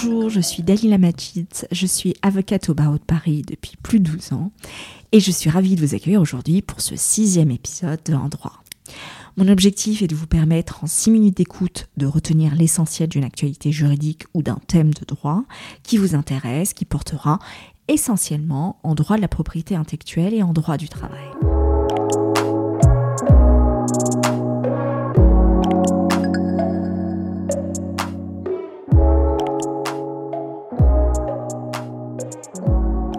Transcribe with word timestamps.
Bonjour, 0.00 0.30
je 0.30 0.40
suis 0.40 0.62
Dalila 0.62 0.96
Majid, 0.96 1.48
je 1.72 1.86
suis 1.86 2.14
avocate 2.22 2.68
au 2.68 2.74
barreau 2.74 2.98
de 2.98 3.04
Paris 3.04 3.42
depuis 3.42 3.72
plus 3.82 3.98
de 3.98 4.10
12 4.10 4.32
ans 4.32 4.52
et 5.10 5.18
je 5.18 5.32
suis 5.32 5.50
ravie 5.50 5.74
de 5.74 5.84
vous 5.84 5.94
accueillir 5.94 6.20
aujourd'hui 6.20 6.62
pour 6.62 6.80
ce 6.80 6.94
sixième 6.94 7.50
épisode 7.50 7.98
de 8.04 8.14
En 8.14 8.28
droit. 8.28 8.62
Mon 9.36 9.48
objectif 9.48 10.02
est 10.02 10.06
de 10.06 10.14
vous 10.14 10.28
permettre 10.28 10.84
en 10.84 10.86
six 10.86 11.10
minutes 11.10 11.38
d'écoute 11.38 11.88
de 11.96 12.06
retenir 12.06 12.54
l'essentiel 12.54 13.08
d'une 13.08 13.24
actualité 13.24 13.72
juridique 13.72 14.24
ou 14.34 14.42
d'un 14.42 14.58
thème 14.68 14.94
de 14.94 15.04
droit 15.04 15.42
qui 15.82 15.96
vous 15.96 16.14
intéresse, 16.14 16.74
qui 16.74 16.84
portera 16.84 17.40
essentiellement 17.88 18.78
en 18.84 18.94
droit 18.94 19.16
de 19.16 19.22
la 19.22 19.28
propriété 19.28 19.74
intellectuelle 19.74 20.34
et 20.34 20.44
en 20.44 20.52
droit 20.52 20.76
du 20.76 20.88
travail. 20.88 21.26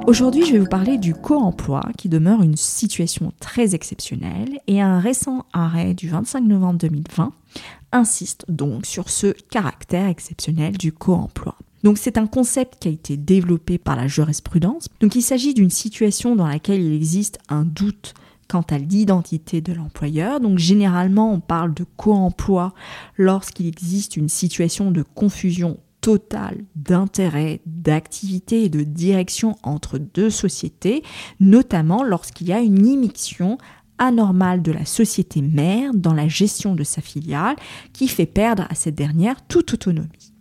Aujourd'hui, 0.09 0.43
je 0.43 0.53
vais 0.53 0.57
vous 0.57 0.65
parler 0.65 0.97
du 0.97 1.13
co-emploi 1.13 1.83
qui 1.95 2.09
demeure 2.09 2.41
une 2.41 2.57
situation 2.57 3.31
très 3.39 3.75
exceptionnelle 3.75 4.59
et 4.65 4.81
un 4.81 4.99
récent 4.99 5.45
arrêt 5.53 5.93
du 5.93 6.09
25 6.09 6.39
novembre 6.45 6.79
2020 6.79 7.31
insiste 7.91 8.43
donc 8.49 8.87
sur 8.87 9.07
ce 9.11 9.27
caractère 9.27 10.07
exceptionnel 10.07 10.75
du 10.79 10.91
co-emploi. 10.91 11.53
Donc 11.83 11.99
c'est 11.99 12.17
un 12.17 12.25
concept 12.25 12.79
qui 12.79 12.87
a 12.87 12.91
été 12.91 13.17
développé 13.17 13.77
par 13.77 13.95
la 13.95 14.07
jurisprudence. 14.07 14.87
Donc 14.99 15.13
il 15.13 15.21
s'agit 15.21 15.53
d'une 15.53 15.69
situation 15.69 16.35
dans 16.35 16.47
laquelle 16.47 16.81
il 16.81 16.95
existe 16.95 17.37
un 17.47 17.63
doute 17.63 18.15
quant 18.47 18.65
à 18.71 18.79
l'identité 18.79 19.61
de 19.61 19.73
l'employeur. 19.73 20.39
Donc 20.39 20.57
généralement 20.57 21.31
on 21.31 21.39
parle 21.39 21.75
de 21.75 21.85
co-emploi 21.97 22.73
lorsqu'il 23.15 23.67
existe 23.67 24.17
une 24.17 24.27
situation 24.27 24.89
de 24.89 25.03
confusion 25.03 25.77
total 26.09 26.65
d'intérêt, 26.75 27.61
d'activité 27.67 28.63
et 28.63 28.69
de 28.69 28.81
direction 28.81 29.55
entre 29.61 29.99
deux 29.99 30.31
sociétés, 30.31 31.03
notamment 31.39 32.01
lorsqu'il 32.01 32.47
y 32.47 32.51
a 32.51 32.61
une 32.61 32.87
immixtion 32.87 33.59
anormale 33.99 34.63
de 34.63 34.71
la 34.71 34.85
société 34.85 35.43
mère 35.43 35.91
dans 35.93 36.15
la 36.15 36.27
gestion 36.27 36.73
de 36.73 36.83
sa 36.83 37.01
filiale 37.01 37.57
qui 37.93 38.07
fait 38.07 38.25
perdre 38.25 38.65
à 38.71 38.73
cette 38.73 38.95
dernière 38.95 39.45
toute 39.45 39.75
autonomie. 39.75 40.33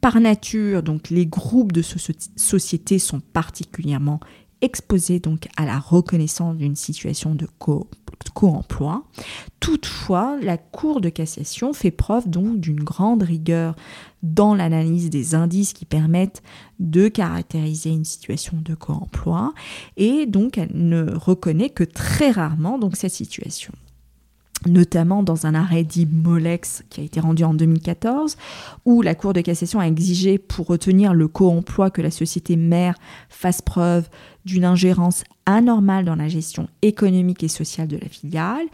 Par 0.00 0.18
nature, 0.18 0.82
donc 0.82 1.08
les 1.08 1.26
groupes 1.26 1.70
de 1.70 1.82
sociétés 1.82 2.98
sont 2.98 3.20
particulièrement 3.20 4.18
exposés 4.60 5.22
à 5.56 5.66
la 5.66 5.78
reconnaissance 5.78 6.56
d'une 6.56 6.74
situation 6.74 7.36
de 7.36 7.46
co-emploi. 8.34 9.04
Toutefois, 9.70 10.36
la 10.42 10.58
Cour 10.58 11.00
de 11.00 11.10
cassation 11.10 11.72
fait 11.72 11.92
preuve 11.92 12.28
donc 12.28 12.58
d'une 12.58 12.82
grande 12.82 13.22
rigueur 13.22 13.76
dans 14.24 14.52
l'analyse 14.52 15.10
des 15.10 15.36
indices 15.36 15.74
qui 15.74 15.84
permettent 15.84 16.42
de 16.80 17.06
caractériser 17.06 17.90
une 17.90 18.04
situation 18.04 18.56
de 18.64 18.74
co-emploi. 18.74 19.54
Et 19.96 20.26
donc 20.26 20.58
elle 20.58 20.72
ne 20.74 21.14
reconnaît 21.14 21.70
que 21.70 21.84
très 21.84 22.32
rarement 22.32 22.80
donc 22.80 22.96
cette 22.96 23.12
situation 23.12 23.72
notamment 24.66 25.22
dans 25.22 25.46
un 25.46 25.54
arrêt 25.54 25.84
dit 25.84 26.06
Molex 26.06 26.82
qui 26.90 27.00
a 27.00 27.04
été 27.04 27.20
rendu 27.20 27.44
en 27.44 27.54
2014, 27.54 28.36
où 28.84 29.02
la 29.02 29.14
Cour 29.14 29.32
de 29.32 29.40
cassation 29.40 29.80
a 29.80 29.86
exigé 29.86 30.38
pour 30.38 30.66
retenir 30.66 31.14
le 31.14 31.28
co-emploi 31.28 31.90
que 31.90 32.02
la 32.02 32.10
société 32.10 32.56
mère 32.56 32.96
fasse 33.28 33.62
preuve 33.62 34.08
d'une 34.44 34.64
ingérence 34.64 35.24
anormale 35.46 36.04
dans 36.04 36.16
la 36.16 36.28
gestion 36.28 36.68
économique 36.82 37.42
et 37.42 37.48
sociale 37.48 37.88
de 37.88 37.96
la 37.96 38.08
filiale, 38.08 38.66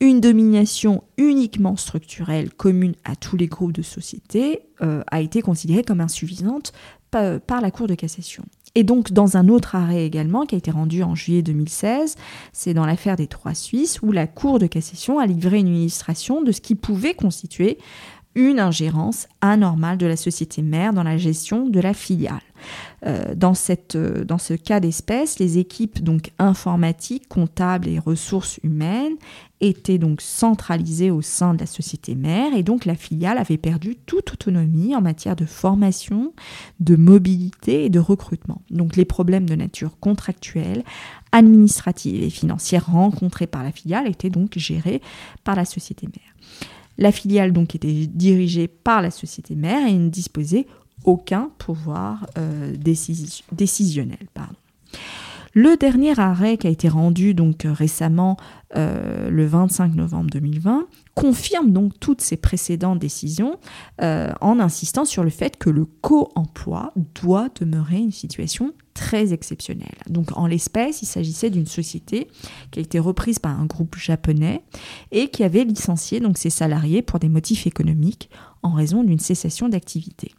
une 0.00 0.20
domination 0.20 1.02
uniquement 1.18 1.76
structurelle 1.76 2.52
commune 2.52 2.94
à 3.04 3.16
tous 3.16 3.36
les 3.36 3.46
groupes 3.46 3.72
de 3.72 3.82
sociétés 3.82 4.60
euh, 4.82 5.02
a 5.10 5.20
été 5.20 5.42
considérée 5.42 5.84
comme 5.84 6.00
insuffisante 6.00 6.72
par 7.10 7.60
la 7.60 7.70
Cour 7.72 7.88
de 7.88 7.94
cassation. 7.94 8.44
Et 8.74 8.84
donc 8.84 9.12
dans 9.12 9.36
un 9.36 9.48
autre 9.48 9.74
arrêt 9.74 10.04
également 10.04 10.46
qui 10.46 10.54
a 10.54 10.58
été 10.58 10.70
rendu 10.70 11.02
en 11.02 11.14
juillet 11.14 11.42
2016, 11.42 12.14
c'est 12.52 12.74
dans 12.74 12.86
l'affaire 12.86 13.16
des 13.16 13.26
trois 13.26 13.54
Suisses 13.54 14.00
où 14.02 14.12
la 14.12 14.26
Cour 14.26 14.58
de 14.58 14.66
cassation 14.66 15.18
a 15.18 15.26
livré 15.26 15.58
une 15.58 15.68
illustration 15.68 16.42
de 16.42 16.52
ce 16.52 16.60
qui 16.60 16.76
pouvait 16.76 17.14
constituer 17.14 17.78
une 18.34 18.60
ingérence 18.60 19.26
anormale 19.40 19.98
de 19.98 20.06
la 20.06 20.16
société 20.16 20.62
mère 20.62 20.92
dans 20.92 21.02
la 21.02 21.18
gestion 21.18 21.68
de 21.68 21.80
la 21.80 21.94
filiale. 21.94 22.40
Euh, 23.06 23.34
dans, 23.34 23.54
euh, 23.94 24.24
dans 24.24 24.38
ce 24.38 24.54
cas 24.54 24.80
d'espèce, 24.80 25.38
les 25.38 25.58
équipes 25.58 26.02
donc 26.02 26.32
informatiques, 26.38 27.28
comptables 27.28 27.88
et 27.88 27.98
ressources 27.98 28.60
humaines 28.62 29.14
étaient 29.62 29.98
donc 29.98 30.20
centralisées 30.20 31.10
au 31.10 31.22
sein 31.22 31.54
de 31.54 31.60
la 31.60 31.66
société 31.66 32.14
mère 32.14 32.54
et 32.54 32.62
donc 32.62 32.84
la 32.84 32.94
filiale 32.94 33.38
avait 33.38 33.58
perdu 33.58 33.96
toute 34.06 34.32
autonomie 34.32 34.94
en 34.94 35.00
matière 35.00 35.36
de 35.36 35.44
formation, 35.44 36.32
de 36.78 36.96
mobilité 36.96 37.86
et 37.86 37.90
de 37.90 37.98
recrutement. 37.98 38.62
Donc 38.70 38.96
les 38.96 39.04
problèmes 39.04 39.48
de 39.48 39.54
nature 39.54 39.98
contractuelle, 39.98 40.84
administrative 41.32 42.22
et 42.22 42.30
financière 42.30 42.90
rencontrés 42.90 43.46
par 43.46 43.62
la 43.62 43.72
filiale 43.72 44.08
étaient 44.08 44.30
donc 44.30 44.56
gérés 44.56 45.00
par 45.44 45.56
la 45.56 45.64
société 45.64 46.06
mère. 46.06 46.34
La 47.00 47.12
filiale 47.12 47.52
donc 47.52 47.74
était 47.74 48.06
dirigée 48.06 48.68
par 48.68 49.00
la 49.02 49.10
société 49.10 49.56
mère 49.56 49.88
et 49.88 49.94
ne 49.94 50.10
disposait 50.10 50.66
aucun 51.04 51.50
pouvoir 51.58 52.26
euh, 52.38 52.74
décisionnel. 52.76 54.18
Le 55.54 55.76
dernier 55.76 56.18
arrêt 56.20 56.58
qui 56.58 56.68
a 56.68 56.70
été 56.70 56.88
rendu 56.88 57.34
donc 57.34 57.62
récemment 57.64 58.36
euh, 58.76 59.30
le 59.30 59.46
25 59.46 59.94
novembre 59.94 60.30
2020 60.30 60.86
confirme 61.14 61.72
donc 61.72 61.98
toutes 61.98 62.20
ces 62.20 62.36
précédentes 62.36 63.00
décisions 63.00 63.58
euh, 64.00 64.30
en 64.40 64.60
insistant 64.60 65.04
sur 65.04 65.24
le 65.24 65.30
fait 65.30 65.56
que 65.56 65.70
le 65.70 65.86
co-emploi 65.86 66.92
doit 67.20 67.48
demeurer 67.58 67.96
une 67.96 68.12
situation 68.12 68.74
très 69.10 69.32
exceptionnelle. 69.32 69.98
Donc 70.08 70.36
en 70.38 70.46
l'espèce, 70.46 71.02
il 71.02 71.06
s'agissait 71.06 71.50
d'une 71.50 71.66
société 71.66 72.28
qui 72.70 72.78
a 72.78 72.82
été 72.82 73.00
reprise 73.00 73.40
par 73.40 73.58
un 73.60 73.66
groupe 73.66 73.96
japonais 73.96 74.62
et 75.10 75.30
qui 75.30 75.42
avait 75.42 75.64
licencié 75.64 76.20
donc 76.20 76.38
ses 76.38 76.48
salariés 76.48 77.02
pour 77.02 77.18
des 77.18 77.28
motifs 77.28 77.66
économiques 77.66 78.30
en 78.62 78.72
raison 78.72 79.02
d'une 79.02 79.18
cessation 79.18 79.68
d'activité. 79.68 80.30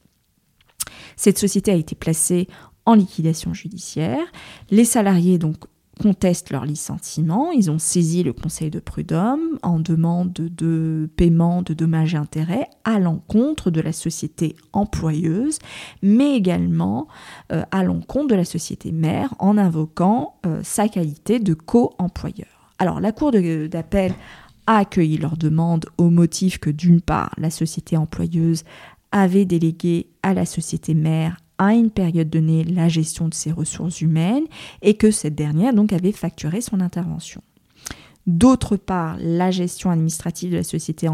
Cette 1.18 1.38
société 1.38 1.70
a 1.72 1.76
été 1.76 1.96
placée 1.96 2.48
en 2.86 2.94
liquidation 2.94 3.54
judiciaire. 3.54 4.24
Les 4.70 4.86
salariés 4.86 5.38
donc 5.38 5.58
contestent 6.02 6.50
leur 6.50 6.66
licenciement. 6.66 7.52
Ils 7.52 7.70
ont 7.70 7.78
saisi 7.78 8.24
le 8.24 8.34
Conseil 8.34 8.72
de 8.72 8.80
prud'homme 8.80 9.60
en 9.62 9.80
demande 9.80 10.34
de 10.34 11.10
paiement 11.16 11.62
de 11.62 11.74
dommages 11.74 12.16
et 12.16 12.18
intérêts 12.18 12.68
à 12.84 13.00
l'encontre 13.00 13.70
de 13.70 13.82
la 13.82 13.94
société 13.94 14.56
employeuse, 14.74 15.60
mais 16.02 16.36
également 16.36 17.08
euh, 17.52 17.64
à 17.72 17.84
l'encontre 17.84 18.28
de 18.28 18.36
la 18.36 18.46
société 18.46 18.92
mère 18.92 19.36
en 19.38 19.58
invoquant 19.58 20.36
euh, 20.46 20.62
sa 20.64 20.88
qualité 20.88 21.40
de 21.40 21.54
co-employeur. 21.54 22.72
Alors 22.80 23.00
la 23.00 23.12
Cour 23.12 23.32
d'appel 23.32 24.14
a 24.66 24.78
accueilli 24.78 25.18
leur 25.18 25.38
demande 25.38 25.86
au 25.98 26.10
motif 26.10 26.58
que 26.58 26.72
d'une 26.72 27.02
part, 27.02 27.32
la 27.38 27.52
société 27.52 27.96
employeuse 27.96 28.64
avait 29.12 29.46
délégué 29.46 30.08
à 30.24 30.34
la 30.34 30.46
société 30.46 30.94
mère 30.94 31.38
à 31.62 31.76
une 31.76 31.92
période 31.92 32.32
donnée 32.32 32.64
la 32.64 32.90
gestion 32.90 33.28
de 33.28 33.36
ses 33.36 33.52
ressources 33.52 34.02
humaines 34.02 34.46
et 34.82 34.96
que 34.96 35.12
cette 35.12 35.36
dernière 35.36 35.76
donc 35.76 35.94
avait 35.94 36.12
facturé 36.12 36.60
son 36.60 36.82
intervention. 36.82 37.44
D'autre 38.26 38.78
part, 38.78 39.18
la 39.20 39.52
gestion 39.52 39.92
administrative 39.92 40.50
de 40.50 40.58
la 40.58 40.64
société 40.64 41.08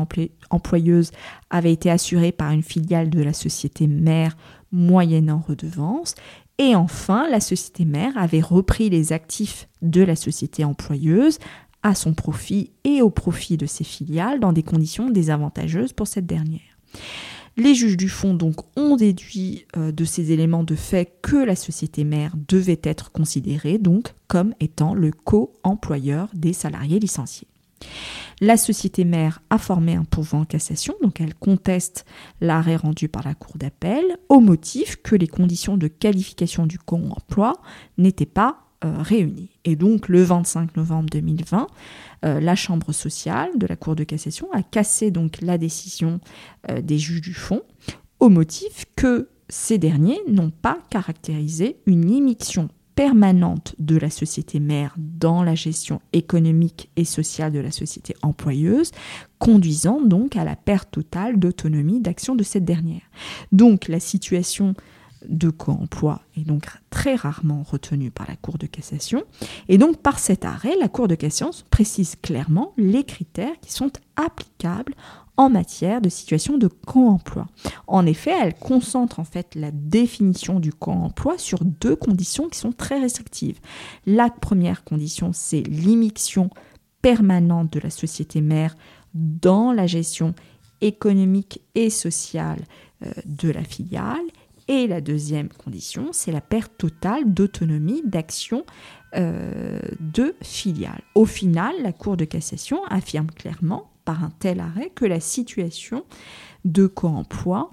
employeuse 0.50 1.12
avait 1.50 1.74
été 1.74 1.91
assurée 1.91 2.31
par 2.31 2.52
une 2.52 2.63
filiale 2.63 3.09
de 3.09 3.22
la 3.22 3.34
société 3.34 3.88
mère 3.88 4.38
moyennant 4.72 5.44
redevance. 5.46 6.16
Et 6.59 6.75
enfin, 6.75 7.28
la 7.29 7.41
société 7.41 7.84
mère 7.84 8.18
avait 8.18 8.40
repris 8.40 8.90
les 8.90 9.11
actifs 9.11 9.67
de 9.82 10.02
la 10.02 10.16
société 10.16 10.64
employeuse 10.64 11.40
à 11.84 11.94
son 11.94 12.14
profit 12.14 12.72
et 12.85 13.02
au 13.02 13.09
profit 13.09 13.58
de 13.58 13.66
ses 13.66 13.84
filiales 13.84 14.40
dans 14.40 14.53
des 14.53 14.64
conditions 14.64 15.09
désavantageuses 15.09 15.91
pour 15.91 16.08
cette 16.08 16.26
dernière. 16.26 16.61
Les 17.59 17.74
juges 17.74 17.98
du 17.98 18.08
fond 18.08 18.36
donc 18.36 18.58
ont 18.78 18.96
déduit 18.96 19.66
euh, 19.76 19.92
de 19.92 20.06
ces 20.06 20.32
éléments 20.32 20.64
de 20.64 20.76
fait 20.76 21.12
que 21.24 21.38
la 21.38 21.56
société 21.56 22.04
mère 22.04 22.34
devait 22.48 22.80
être 22.84 23.12
considérée 23.12 23.82
comme 24.28 24.54
étant 24.59 24.94
le 24.94 25.12
co-employeur 25.12 26.30
des 26.36 26.54
salariés 26.54 27.00
licenciés. 27.00 27.48
La 28.42 28.58
société 28.58 29.06
mère 29.06 29.42
a 29.50 29.58
formé 29.58 29.96
un 29.96 30.04
pourvoi 30.04 30.40
en 30.40 30.46
cassation, 30.46 30.94
donc 31.02 31.20
elle 31.20 31.34
conteste 31.34 32.06
l'arrêt 32.42 32.76
rendu 32.76 33.09
par 33.09 33.24
la 33.26 33.34
Cour 33.34 33.58
d'appel 33.58 34.04
au 34.30 34.40
motif 34.40 34.98
que 35.02 35.16
les 35.16 35.28
conditions 35.28 35.78
de 35.78 35.88
qualification 35.88 36.68
du 36.68 36.78
co-emploi 36.78 37.54
n'étaient 37.98 38.28
pas 38.28 38.66
euh, 38.85 39.02
réunies. 39.02 39.50
Et 39.66 39.76
donc 39.76 40.08
le 40.08 40.22
25 40.22 40.78
novembre 40.78 41.09
2020, 41.09 41.68
euh, 42.26 42.40
la 42.40 42.56
Chambre 42.56 42.91
sociale 42.91 43.50
de 43.58 43.66
la 43.66 43.76
Cour 43.76 43.96
de 43.96 44.03
cassation 44.03 44.47
a 44.53 44.62
cassé 44.62 45.09
donc 45.09 45.41
la 45.41 45.58
décision 45.58 46.20
euh, 46.70 46.82
des 46.82 47.00
juges 47.00 47.22
du 47.22 47.34
fond 47.34 47.64
au 48.20 48.29
motif 48.29 48.85
que 48.96 49.29
ces 49.50 49.79
derniers 49.79 50.20
n'ont 50.28 50.52
pas 50.52 50.78
caractérisé 50.90 51.78
une 51.88 52.12
immixtion 52.12 52.70
permanente 52.94 53.76
de 53.79 53.96
la 53.96 54.09
société 54.09 54.59
mère 54.59 54.96
dans 54.97 55.44
la 55.44 55.56
gestion 55.56 56.02
économique 56.14 56.90
et 56.97 57.06
sociale 57.06 57.52
de 57.52 57.59
la 57.59 57.72
société 57.72 58.16
employeuse, 58.23 58.91
conduisant 59.40 60.02
donc 60.02 60.35
à 60.35 60.44
la 60.44 60.56
perte 60.56 60.91
totale 60.91 61.40
d'autonomie 61.40 62.00
d'action 62.00 62.35
de 62.35 62.44
cette 62.44 62.66
dernière. 62.66 63.09
Donc 63.52 63.88
la 63.88 64.00
situation 64.00 64.73
de 65.28 65.49
co-emploi 65.49 66.22
est 66.35 66.43
donc 66.43 66.66
très 66.90 67.16
rarement 67.16 67.64
retenue 67.64 68.11
par 68.11 68.28
la 68.28 68.35
Cour 68.35 68.58
de 68.58 68.67
cassation. 68.67 69.23
Et 69.67 69.78
donc 69.78 69.97
par 69.97 70.19
cet 70.19 70.46
arrêt, 70.46 70.75
la 70.79 70.87
Cour 70.87 71.08
de 71.08 71.16
cassation 71.16 71.52
précise 71.69 72.16
clairement 72.22 72.73
les 72.78 73.03
critères 73.03 73.59
qui 73.61 73.72
sont 73.72 73.91
applicables 74.16 74.93
en 75.37 75.49
matière 75.49 76.02
de 76.02 76.09
situation 76.09 76.58
de 76.58 76.67
co-emploi. 76.67 77.47
En 77.85 78.05
effet, 78.08 78.34
elle 78.41 78.55
concentre 78.55 79.19
en 79.19 79.23
fait 79.23 79.53
la 79.53 79.69
définition 79.72 80.59
du 80.59 80.73
co-emploi 80.73 81.37
sur 81.37 81.63
deux 81.63 81.96
conditions 81.96 82.49
qui 82.49 82.58
sont 82.58 82.72
très 82.72 82.99
restrictives. 82.99 83.59
La 84.08 84.31
première 84.31 84.84
condition, 84.84 85.31
c'est 85.34 85.61
l'immixtion 85.61 86.49
permanente 87.03 87.72
de 87.72 87.79
la 87.79 87.91
société 87.91 88.41
mère 88.41 88.75
dans 89.13 89.72
la 89.72 89.85
gestion 89.85 90.34
économique 90.81 91.61
et 91.75 91.90
sociale 91.90 92.59
euh, 93.05 93.11
de 93.25 93.49
la 93.49 93.63
filiale. 93.63 94.25
Et 94.67 94.87
la 94.87 95.02
deuxième 95.02 95.49
condition, 95.49 96.09
c'est 96.11 96.31
la 96.31 96.41
perte 96.41 96.78
totale 96.78 97.34
d'autonomie 97.34 98.02
d'action 98.03 98.66
euh, 99.16 99.79
de 99.99 100.35
filiale. 100.41 101.02
Au 101.16 101.25
final, 101.25 101.73
la 101.81 101.93
Cour 101.93 102.17
de 102.17 102.25
cassation 102.25 102.84
affirme 102.85 103.31
clairement 103.31 103.90
par 104.03 104.23
un 104.23 104.31
tel 104.40 104.59
arrêt 104.59 104.91
que 104.93 105.05
la 105.05 105.19
situation 105.19 106.03
de 106.66 106.87
co-emploi 106.87 107.72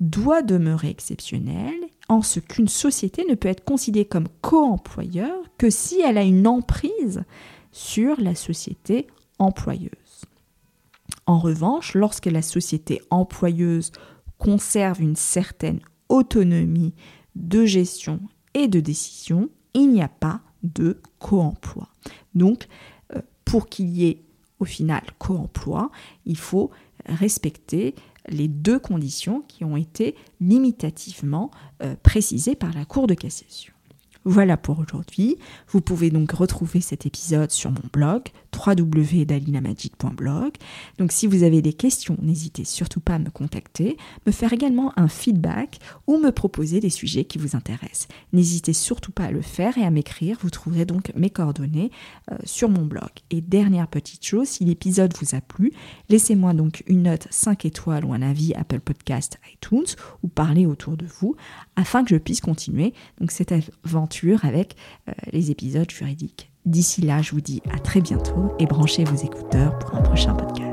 doit 0.00 0.42
demeurer 0.42 0.88
exceptionnelle 0.88 1.74
en 2.08 2.22
ce 2.22 2.40
qu'une 2.40 2.68
société 2.68 3.24
ne 3.28 3.34
peut 3.34 3.48
être 3.48 3.64
considérée 3.64 4.04
comme 4.04 4.28
co-employeur 4.40 5.42
que 5.58 5.70
si 5.70 6.00
elle 6.00 6.18
a 6.18 6.22
une 6.22 6.46
emprise 6.46 7.24
sur 7.72 8.20
la 8.20 8.34
société 8.34 9.06
employeuse. 9.38 9.90
En 11.26 11.38
revanche, 11.38 11.94
lorsque 11.94 12.26
la 12.26 12.42
société 12.42 13.00
employeuse 13.10 13.92
conserve 14.38 15.00
une 15.00 15.16
certaine 15.16 15.80
autonomie 16.14 16.94
de 17.34 17.64
gestion 17.64 18.20
et 18.54 18.68
de 18.68 18.80
décision, 18.80 19.50
il 19.74 19.90
n'y 19.90 20.02
a 20.02 20.08
pas 20.08 20.40
de 20.62 21.00
co-emploi. 21.18 21.88
Donc, 22.34 22.68
euh, 23.14 23.20
pour 23.44 23.68
qu'il 23.68 23.90
y 23.90 24.06
ait 24.06 24.22
au 24.60 24.64
final 24.64 25.02
co-emploi, 25.18 25.90
il 26.24 26.38
faut 26.38 26.70
respecter 27.06 27.94
les 28.28 28.48
deux 28.48 28.78
conditions 28.78 29.42
qui 29.48 29.64
ont 29.64 29.76
été 29.76 30.14
limitativement 30.40 31.50
euh, 31.82 31.96
précisées 32.02 32.54
par 32.54 32.72
la 32.72 32.84
Cour 32.84 33.06
de 33.06 33.14
cassation. 33.14 33.73
Voilà 34.26 34.56
pour 34.56 34.78
aujourd'hui. 34.78 35.36
Vous 35.68 35.82
pouvez 35.82 36.10
donc 36.10 36.32
retrouver 36.32 36.80
cet 36.80 37.04
épisode 37.04 37.50
sur 37.50 37.70
mon 37.70 37.82
blog 37.92 38.22
www.dalinamagid.blog. 38.54 40.52
Donc 40.98 41.12
si 41.12 41.26
vous 41.26 41.42
avez 41.42 41.60
des 41.60 41.74
questions, 41.74 42.16
n'hésitez 42.22 42.64
surtout 42.64 43.00
pas 43.00 43.16
à 43.16 43.18
me 43.18 43.28
contacter, 43.28 43.98
me 44.26 44.32
faire 44.32 44.54
également 44.54 44.92
un 44.96 45.08
feedback 45.08 45.78
ou 46.06 46.16
me 46.18 46.30
proposer 46.30 46.80
des 46.80 46.88
sujets 46.88 47.24
qui 47.24 47.36
vous 47.36 47.54
intéressent. 47.54 48.08
N'hésitez 48.32 48.72
surtout 48.72 49.12
pas 49.12 49.24
à 49.24 49.30
le 49.30 49.42
faire 49.42 49.76
et 49.76 49.84
à 49.84 49.90
m'écrire. 49.90 50.38
Vous 50.40 50.50
trouverez 50.50 50.86
donc 50.86 51.12
mes 51.16 51.30
coordonnées 51.30 51.90
euh, 52.30 52.36
sur 52.44 52.70
mon 52.70 52.86
blog. 52.86 53.10
Et 53.30 53.42
dernière 53.42 53.88
petite 53.88 54.24
chose, 54.24 54.48
si 54.48 54.64
l'épisode 54.64 55.12
vous 55.20 55.34
a 55.34 55.42
plu, 55.42 55.72
laissez-moi 56.08 56.54
donc 56.54 56.82
une 56.86 57.02
note 57.02 57.26
5 57.30 57.66
étoiles 57.66 58.06
ou 58.06 58.14
un 58.14 58.22
avis 58.22 58.54
Apple 58.54 58.80
Podcast, 58.80 59.38
iTunes 59.52 59.96
ou 60.22 60.28
parlez 60.28 60.64
autour 60.64 60.96
de 60.96 61.06
vous 61.06 61.36
afin 61.76 62.04
que 62.04 62.10
je 62.10 62.16
puisse 62.16 62.40
continuer 62.40 62.94
donc 63.20 63.30
cette 63.30 63.52
aventure 63.52 64.13
avec 64.42 64.76
euh, 65.08 65.12
les 65.32 65.50
épisodes 65.50 65.90
juridiques. 65.90 66.50
D'ici 66.64 67.02
là, 67.02 67.20
je 67.20 67.32
vous 67.32 67.40
dis 67.40 67.60
à 67.72 67.78
très 67.78 68.00
bientôt 68.00 68.54
et 68.58 68.66
branchez 68.66 69.04
vos 69.04 69.16
écouteurs 69.16 69.78
pour 69.78 69.94
un 69.94 70.02
prochain 70.02 70.34
podcast. 70.34 70.63